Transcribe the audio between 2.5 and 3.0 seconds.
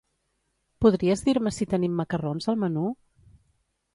al menú?